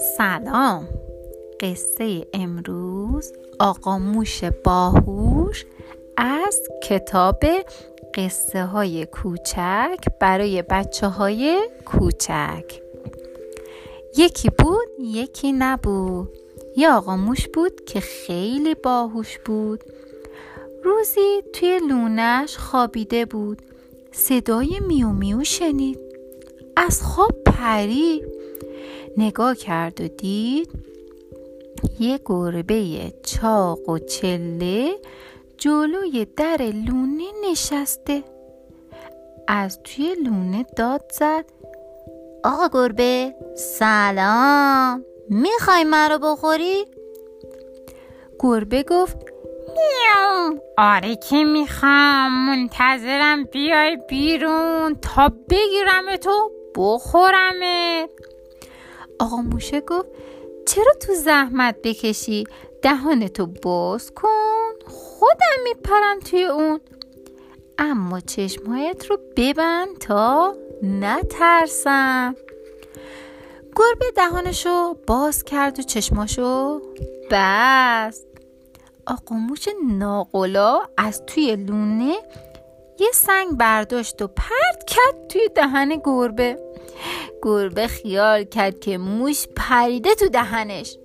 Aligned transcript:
سلام. 0.00 0.88
قصه 1.60 2.26
امروز 2.34 3.32
آقا 3.58 3.98
موش 3.98 4.44
باهوش 4.44 5.66
از 6.16 6.62
کتاب 6.82 7.44
قصه 8.14 8.64
های 8.64 9.06
کوچک 9.06 9.98
برای 10.20 10.62
بچه 10.62 11.06
های 11.06 11.68
کوچک. 11.86 12.80
یکی 14.16 14.50
بود 14.58 14.88
یکی 14.98 15.52
نبود. 15.52 16.28
یه 16.76 16.90
آقا 16.90 17.16
موش 17.16 17.48
بود 17.48 17.84
که 17.84 18.00
خیلی 18.00 18.74
باهوش 18.74 19.38
بود. 19.38 19.84
روزی 20.84 21.42
توی 21.52 21.78
لونش 21.88 22.56
خوابیده 22.56 23.24
بود. 23.24 23.62
صدای 24.12 24.80
میو 24.88 25.08
میو 25.08 25.44
شنید. 25.44 25.98
از 26.76 27.02
خواب 27.02 27.32
پرید 27.46 28.39
نگاه 29.16 29.54
کرد 29.54 30.00
و 30.00 30.08
دید 30.08 30.70
یه 32.00 32.20
گربه 32.26 33.12
چاق 33.22 33.88
و 33.88 33.98
چله 33.98 34.90
جلوی 35.58 36.26
در 36.36 36.56
لونه 36.62 37.24
نشسته. 37.50 38.22
از 39.48 39.78
توی 39.82 40.14
لونه 40.24 40.66
داد 40.76 41.12
زد. 41.12 41.44
آقا 42.44 42.68
گربه 42.72 43.34
سلام. 43.56 45.04
می‌خوای 45.28 45.84
مرا 45.84 46.18
بخوری؟ 46.18 46.84
گربه 48.38 48.82
گفت 48.82 49.16
میام 49.76 50.60
آره 50.78 51.16
که 51.16 51.44
می‌خوام. 51.44 52.46
منتظرم 52.46 53.44
بیای 53.44 53.98
بیرون 54.08 54.94
تا 54.94 55.32
بگیرم 55.50 56.16
تو 56.16 56.50
بخورمت. 56.76 58.10
آقا 59.20 59.36
موشه 59.36 59.80
گفت 59.80 60.08
چرا 60.66 60.92
تو 61.00 61.14
زحمت 61.14 61.76
بکشی؟ 61.84 62.46
دهانتو 62.82 63.46
باز 63.46 64.10
کن 64.10 64.70
خودم 64.86 65.62
میپرم 65.64 66.20
توی 66.20 66.44
اون. 66.44 66.80
اما 67.78 68.20
چشمهایت 68.20 69.06
رو 69.06 69.18
ببند 69.36 69.98
تا 69.98 70.54
نترسم. 70.82 72.34
گربه 73.76 74.10
دهانشو 74.16 74.94
باز 75.06 75.44
کرد 75.44 75.78
و 75.78 75.82
چشماشو 75.82 76.80
بست. 77.30 78.26
آقا 79.06 79.34
موش 79.34 79.68
ناقلا 79.88 80.80
از 80.96 81.22
توی 81.26 81.56
لونه 81.56 82.14
یه 82.98 83.10
سنگ 83.14 83.56
برداشت 83.56 84.22
و 84.22 84.26
پرت 84.26 84.84
کرد 84.86 85.28
توی 85.28 85.48
دهن 85.54 86.00
گربه. 86.04 86.69
گربه 87.42 87.86
خیال 87.86 88.44
کرد 88.44 88.80
که 88.80 88.98
موش 88.98 89.46
پریده 89.56 90.14
تو 90.14 90.28
دهنش. 90.28 90.98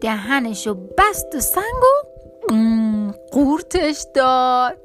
دهنشو 0.00 0.74
بست 0.74 1.34
و 1.34 1.40
سنگ 1.40 1.82
و 1.82 3.12
قورتش 3.32 4.06
داد. 4.14 4.78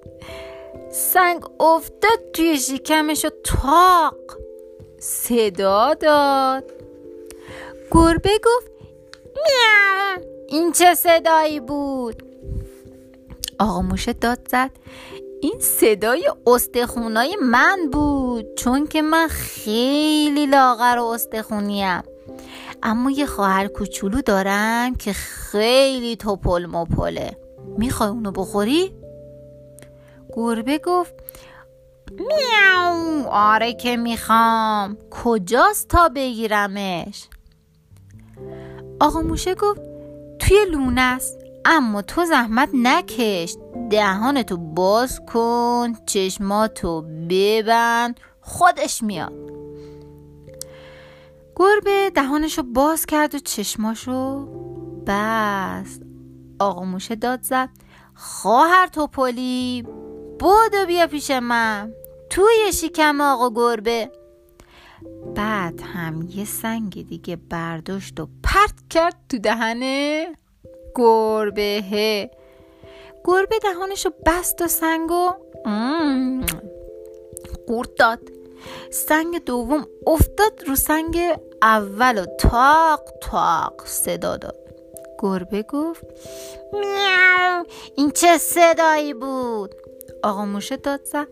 سنگ 0.92 1.62
افتاد 1.62 2.32
توی 2.34 2.58
شکمش 2.58 3.26
و 3.26 3.30
تاق. 3.44 4.38
صدا 5.00 5.94
داد. 5.94 6.72
گربه 7.92 8.40
گفت 8.46 8.72
این 10.48 10.72
چه 10.72 10.96
صدایی 10.96 11.60
بود؟ 11.60 12.24
آقا 13.60 13.82
موشه 13.82 14.14
داد 14.14 14.40
زد. 14.52 14.72
این 15.44 15.60
صدای 15.60 16.32
استخونای 16.48 17.38
من 17.42 17.80
بود 17.92 18.56
چون 18.56 18.88
که 18.88 19.02
من 19.02 19.28
خیلی 19.28 20.46
لاغر 20.46 20.98
و 21.00 21.04
استخونیم. 21.04 22.02
اما 22.84 23.12
یه 23.12 23.26
خواهر 23.26 23.68
کوچولو 23.68 24.22
دارم 24.22 24.96
که 24.96 25.14
خیلی 25.14 26.16
توپل 26.16 26.66
مپله. 26.66 27.38
می‌خوای 27.78 28.10
اونو 28.10 28.32
بخوری؟ 28.32 28.94
گربه 30.34 30.78
گفت 30.78 31.14
میاو 32.12 33.28
آره 33.28 33.74
که 33.74 33.98
می‌خوام. 33.98 34.98
کجاست 35.24 35.88
تا 35.88 36.10
بگیرمش؟ 36.10 37.28
آقا 39.00 39.22
موشه 39.22 39.56
گفت 39.56 39.82
توی 40.40 40.66
لونه 40.72 41.02
است. 41.02 41.43
اما 41.66 42.02
تو 42.02 42.26
زحمت 42.26 42.70
نکش. 42.74 43.56
دهانتو 43.90 44.58
باز 44.58 45.22
کن 45.34 45.94
چشماتو 46.06 47.02
ببند 47.30 48.20
خودش 48.42 49.04
میاد. 49.04 49.34
گربه 51.56 52.10
دهانشو 52.16 52.64
باز 52.64 53.06
کرد 53.06 53.36
و 53.36 53.40
چشماشو 53.40 54.46
بست. 55.08 56.02
آقا 56.60 56.86
موشه 56.86 57.16
داد 57.16 57.42
زد. 57.42 57.70
خواهر 58.16 58.88
توپلی 58.88 59.84
بودو 60.40 60.86
بیا 60.88 61.08
پیش 61.08 61.32
من. 61.32 61.94
توی 62.30 62.74
شکم 62.74 63.22
آقا 63.22 63.50
گربه. 63.50 64.12
بعد 65.36 65.82
هم 65.82 66.28
یه 66.30 66.46
سنگ 66.46 67.08
دیگه 67.08 67.36
برداشت 67.36 68.20
و 68.20 68.28
پرت 68.44 68.76
کرد 68.90 69.16
تو 69.30 69.38
دهنه. 69.38 70.28
گربه 70.96 72.30
گربه 73.24 73.60
دهانشو 73.64 74.10
بست 74.26 74.62
و 74.62 74.68
سنگ 74.68 75.12
و 75.12 75.30
قورت 77.68 77.96
داد. 77.96 78.20
سنگ 78.92 79.44
دوم 79.44 79.88
افتاد 80.08 80.64
رو 80.68 80.76
سنگ 80.76 81.20
اول 81.62 82.18
و 82.18 82.26
تاق 82.26 83.02
تاق 83.22 83.86
صدا 83.86 84.38
داد. 84.38 84.56
گربه 85.20 85.64
گفت 85.64 86.04
میاو 86.74 87.66
این 87.96 88.12
چه 88.12 88.38
صدایی 88.38 89.14
بود؟ 89.14 89.76
آقا 90.24 90.46
موشه 90.46 90.78
داد 90.78 91.06
زد. 91.06 91.28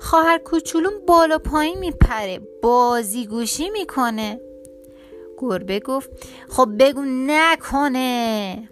خواهر 0.00 0.38
کوچولون 0.38 0.92
بالا 1.06 1.38
پایین 1.38 1.78
میپره 1.78 2.40
بازی 2.62 3.26
گوشی 3.26 3.70
می‌کنه. 3.70 4.40
گربه 5.38 5.80
گفت 5.80 6.10
خب 6.48 6.68
بگو 6.78 7.02
نکنه. 7.06 8.68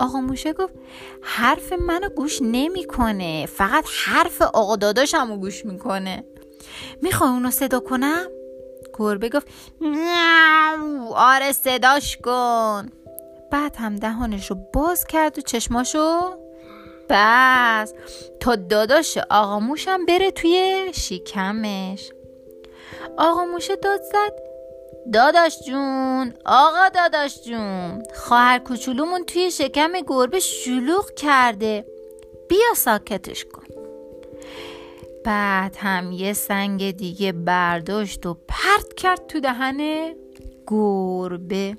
آقا 0.00 0.20
موشه 0.20 0.52
گفت 0.52 0.74
حرف 1.22 1.72
منو 1.72 2.08
گوش 2.08 2.38
نمی‌کنه. 2.42 3.46
فقط 3.46 3.84
حرف 4.04 4.42
آقا 4.42 4.76
داداشمو 4.76 5.36
گوش 5.36 5.64
می‌کنه. 5.64 6.24
می‌خوای 7.02 7.30
اونو 7.30 7.50
صدا 7.50 7.80
کنم؟ 7.80 8.26
گربه 8.98 9.28
گفت 9.28 9.48
آره 11.14 11.52
صداش 11.52 12.16
کن. 12.16 12.90
بعد 13.50 13.76
هم 13.76 13.96
دهانش 13.96 14.50
رو 14.50 14.56
باز 14.72 15.04
کرد 15.04 15.38
و 15.38 15.40
چشماشو 15.40 16.20
بس. 17.10 17.94
تا 18.40 18.56
داداش 18.56 19.18
آقا 19.30 19.60
موشم 19.60 20.06
بره 20.06 20.30
توی 20.30 20.90
شکمش. 20.94 22.10
آقا 23.18 23.44
موشه 23.44 23.76
داد 23.76 24.02
زد 24.02 24.49
داداش 25.12 25.58
جون 25.66 26.34
آقا 26.44 26.88
داداش 26.94 27.42
جون 27.42 28.02
خواهر 28.14 28.58
کوچولومون 28.58 29.24
توی 29.24 29.50
شکم 29.50 29.92
گربه 30.06 30.40
شلوغ 30.40 31.14
کرده. 31.14 31.84
بیا 32.48 32.74
ساکتش 32.76 33.44
کن. 33.44 33.62
بعد 35.24 35.76
هم 35.76 36.12
یه 36.12 36.32
سنگ 36.32 36.90
دیگه 36.90 37.32
برداشت 37.32 38.26
و 38.26 38.34
پرت 38.48 38.94
کرد 38.96 39.26
تو 39.26 39.40
دهن 39.40 40.10
گربه. 40.66 41.76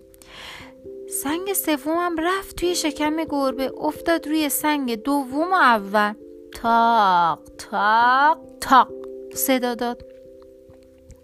سنگ 1.23 1.53
سومم 1.53 2.15
رفت 2.17 2.55
توی 2.55 2.75
شکم 2.75 3.23
گربه 3.23 3.71
افتاد 3.77 4.27
روی 4.27 4.49
سنگ 4.49 5.03
دوم 5.03 5.51
و 5.51 5.55
اول. 5.55 6.13
تاق 6.55 7.39
تاق 7.57 8.39
تاق 8.61 8.87
صدا 9.33 9.75
داد. 9.75 10.05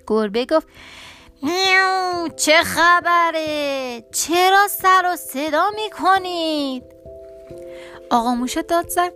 گربه 0.07 0.45
گفت 0.45 0.67
میو 1.41 2.27
چه 2.35 2.63
خبره؟ 2.63 4.03
چرا 4.11 4.67
سر 4.67 5.11
و 5.13 5.15
صدا 5.15 5.65
می‌کنید؟ 5.75 6.83
آقا 8.09 8.35
موشه 8.35 8.61
داد 8.61 8.89
زد. 8.89 9.13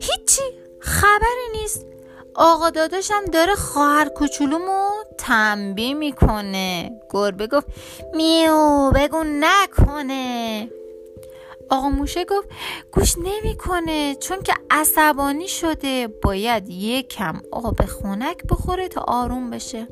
هیچی 0.00 0.42
خبری 0.80 1.60
نیست. 1.60 1.86
آقا 2.34 2.70
داداشم 2.70 3.24
داره 3.24 3.54
خواهر 3.54 4.08
کوچولومو 4.08 4.88
تنبیه 5.18 5.94
می‌کنه. 5.94 7.00
گربه 7.10 7.46
گفت 7.46 7.66
میو 8.14 8.90
بگو 8.90 9.24
نکنه. 9.24 10.68
آقا 11.70 11.88
موشه 11.88 12.24
گفت 12.24 12.48
گوش 12.92 13.14
نمی‌کنه 13.18 14.14
چون 14.14 14.42
که 14.42 14.52
عصبانی 14.70 15.48
شده. 15.48 16.08
باید 16.08 16.68
یکم 16.68 17.40
آب 17.52 17.86
خونک 17.86 18.38
بخوره 18.50 18.88
تا 18.88 19.00
آروم 19.00 19.50
بشه. 19.50 19.88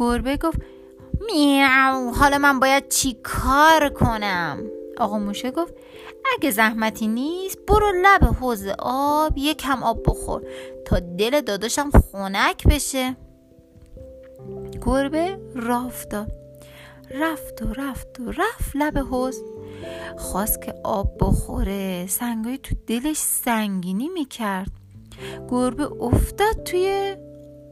گربه 0.00 0.36
گفت 0.36 0.58
میاو 1.26 2.14
حالا 2.14 2.38
من 2.38 2.60
باید 2.60 2.88
چی 2.88 3.16
کار 3.22 3.88
کنم؟ 3.88 4.62
آقا 4.98 5.18
موشه 5.18 5.50
گفت 5.50 5.74
اگه 6.36 6.50
زحمتی 6.50 7.08
نیست 7.08 7.58
برو 7.68 7.92
لب 8.02 8.24
حوز 8.24 8.66
آب 8.78 9.38
یکم 9.38 9.82
آب 9.82 10.02
بخور 10.06 10.42
تا 10.86 10.98
دل 10.98 11.40
داداشم 11.40 11.90
خونک 11.90 12.68
بشه. 12.68 13.16
گربه 14.86 15.38
راه 15.54 15.92
رفت 17.10 17.62
و 17.62 17.74
رفت 17.76 18.20
و 18.20 18.30
رفت 18.30 18.70
لب 18.74 18.98
حوز 18.98 19.42
خواست 20.18 20.62
که 20.62 20.74
آب 20.84 21.12
بخوره 21.20 22.06
سنگای 22.06 22.58
تو 22.58 22.74
دلش 22.86 23.16
سنگینی 23.16 24.08
می‌کرد. 24.08 24.70
گربه 25.50 26.02
افتاد 26.02 26.62
توی 26.64 27.16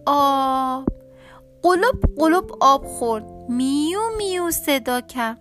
آب. 0.07 0.98
قلب 1.62 2.00
قلب 2.16 2.50
آب 2.60 2.84
خورد. 2.87 3.25
میو 3.49 4.00
میو 4.16 4.50
صدا 4.50 5.00
کرد. 5.00 5.40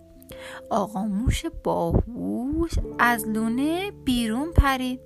آقا 0.70 1.04
موش 1.04 1.46
باهوش 1.64 2.70
از 2.98 3.28
لونه 3.28 3.90
بیرون 3.90 4.52
پرید. 4.52 5.00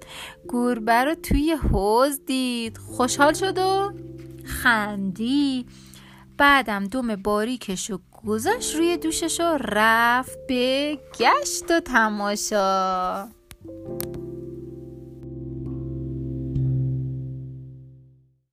گربه 0.49 1.05
رو 1.05 1.15
توی 1.15 1.53
حوز 1.53 2.21
دید. 2.27 2.79
خوشحال 2.79 3.33
شد 3.33 3.59
و 3.59 3.93
خندی 4.45 5.67
بعدم 6.39 6.85
دوم 6.85 7.17
باریکش 7.17 7.91
و 7.91 7.99
گذاشت 8.27 8.77
روی 8.77 8.97
دوشش 8.97 9.41
و 9.41 9.59
رفت 9.61 10.39
به 10.49 10.99
گشت 11.19 11.71
و 11.71 11.81
تماشا. 11.81 13.29